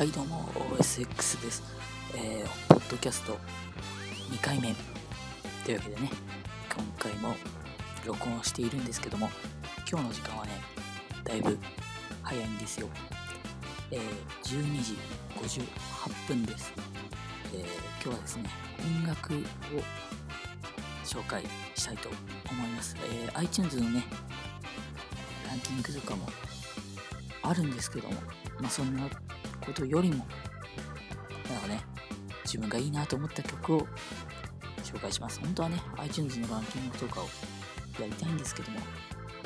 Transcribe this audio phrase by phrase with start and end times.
[0.00, 0.44] はいどうも
[0.78, 1.62] OSX です、
[2.14, 3.36] えー、ポッドキャスト
[4.32, 4.74] 2回目。
[5.66, 6.10] というわけでね
[6.74, 7.36] 今回も
[8.06, 9.28] 録音しているんですけども
[9.86, 10.52] 今日の時間はね
[11.22, 11.58] だいぶ
[12.22, 12.88] 早いんですよ、
[13.90, 14.00] えー、
[14.42, 14.96] 12時
[15.36, 16.72] 58分です、
[17.52, 17.60] えー、
[18.02, 18.44] 今日はですね
[19.02, 19.36] 音楽を
[21.04, 21.44] 紹介
[21.74, 22.08] したいと
[22.50, 24.04] 思います、えー、iTunes のね
[25.46, 26.26] ランキングとかも
[27.42, 28.14] あるんですけども
[28.62, 29.02] まあそんな
[29.60, 30.26] ことよりも、
[31.48, 31.80] なんかね、
[32.44, 33.86] 自分がいいなと思った曲を
[34.82, 35.40] 紹介します。
[35.40, 37.24] 本当はね、iTunes のランキングとかを
[38.00, 38.80] やりたいんですけども、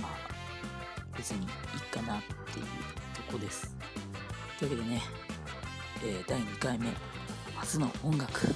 [0.00, 2.66] まあ、別にいいかなっていう
[3.14, 3.74] とこです。
[4.58, 5.02] というわけでね、
[6.04, 6.88] えー、第2回目、
[7.56, 8.46] 初の音楽。
[8.46, 8.50] え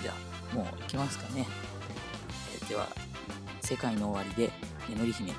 [0.00, 0.14] ー、じゃ
[0.52, 1.46] あ、もういきますかね。
[2.54, 2.86] えー、では、
[3.60, 4.50] 世界の終わりで
[4.88, 5.32] 眠り姫。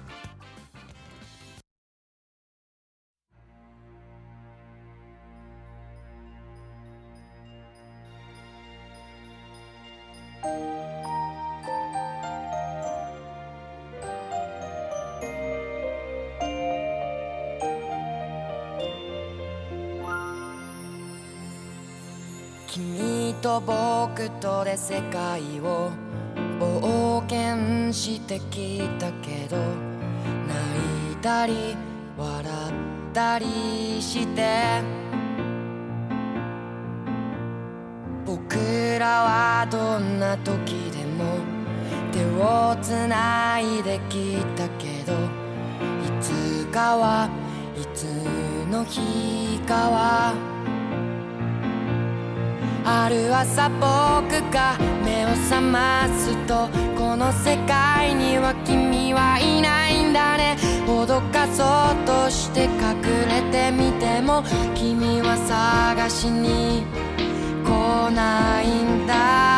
[22.67, 25.91] 君と僕とで世界を
[26.59, 31.75] 冒険してきたけど泣いたり
[32.17, 33.45] 笑ったり
[34.01, 34.81] して
[38.25, 38.55] 僕
[38.99, 41.39] らはどんな時でも
[42.11, 47.29] 手をつないできたけどいつかは
[47.75, 48.05] いつ
[48.71, 50.33] の日かは
[52.85, 53.83] ある朝僕
[54.51, 60.57] が目を覚ますとこの世界には君はいないんだね。
[60.87, 64.43] 脅かそうとして隠れてみても
[64.73, 66.83] 君は探しに
[67.63, 69.48] 来ないんだ。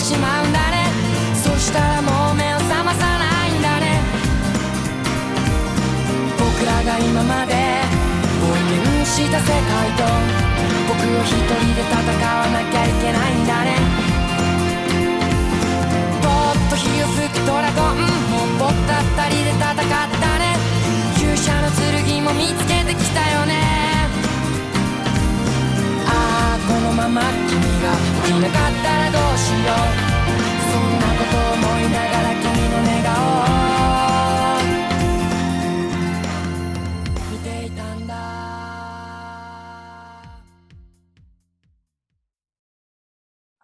[0.00, 0.88] しまうんだね。
[1.34, 4.00] そしたらもう目を覚まさないんだね。
[6.38, 7.52] 僕らが今まで
[8.40, 10.04] 冒険した世界と
[10.88, 13.76] 僕を一人で戦わなきゃいけないんだね。
[16.22, 18.00] ぽっと火を吹くドラゴン
[18.32, 20.56] もう僕た二人で戦ったね。
[21.20, 21.68] 勇者の
[22.06, 24.08] 剣も見つけてきたよね。
[26.06, 27.92] ああこのまま君が
[28.24, 28.89] 起きなかった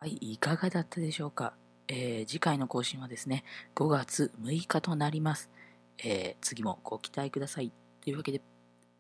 [0.07, 1.55] はい、いかがだったでしょうか、
[1.89, 3.43] えー、次回の更新はですね、
[3.75, 5.51] 5月6日となります。
[5.99, 7.73] えー、次もご期待ください。
[8.03, 8.41] というわけで、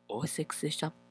[0.09, 1.06] OSX でした。